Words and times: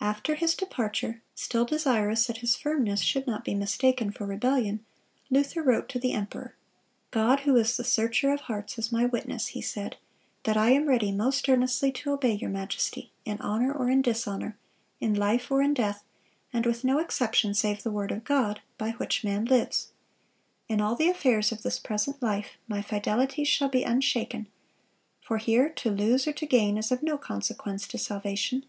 (236) 0.00 0.22
After 0.22 0.34
his 0.38 0.54
departure, 0.54 1.22
still 1.34 1.64
desirous 1.64 2.26
that 2.26 2.36
his 2.44 2.56
firmness 2.56 3.00
should 3.00 3.26
not 3.26 3.42
be 3.42 3.54
mistaken 3.54 4.10
for 4.10 4.26
rebellion, 4.26 4.84
Luther 5.30 5.62
wrote 5.62 5.88
to 5.88 5.98
the 5.98 6.12
emperor. 6.12 6.54
"God, 7.10 7.40
who 7.40 7.56
is 7.56 7.74
the 7.74 7.82
searcher 7.82 8.34
of 8.34 8.40
hearts, 8.42 8.78
is 8.78 8.92
my 8.92 9.06
witness," 9.06 9.46
he 9.56 9.62
said, 9.62 9.96
"that 10.42 10.58
I 10.58 10.72
am 10.72 10.84
ready 10.86 11.10
most 11.10 11.48
earnestly 11.48 11.90
to 11.90 12.10
obey 12.10 12.32
your 12.34 12.50
majesty, 12.50 13.12
in 13.24 13.40
honor 13.40 13.72
or 13.72 13.88
in 13.88 14.02
dishonor, 14.02 14.58
in 15.00 15.14
life 15.14 15.50
or 15.50 15.62
in 15.62 15.72
death, 15.72 16.04
and 16.52 16.66
with 16.66 16.84
no 16.84 16.98
exception 16.98 17.54
save 17.54 17.82
the 17.82 17.90
word 17.90 18.12
of 18.12 18.24
God, 18.24 18.60
by 18.76 18.90
which 18.90 19.24
man 19.24 19.46
lives. 19.46 19.90
In 20.68 20.82
all 20.82 20.94
the 20.96 21.08
affairs 21.08 21.50
of 21.50 21.62
this 21.62 21.78
present 21.78 22.20
life, 22.22 22.58
my 22.68 22.82
fidelity 22.82 23.44
shall 23.44 23.70
be 23.70 23.84
unshaken, 23.84 24.48
for 25.22 25.38
here 25.38 25.70
to 25.70 25.90
lose 25.90 26.26
or 26.28 26.34
to 26.34 26.44
gain 26.44 26.76
is 26.76 26.92
of 26.92 27.02
no 27.02 27.16
consequence 27.16 27.88
to 27.88 27.96
salvation. 27.96 28.66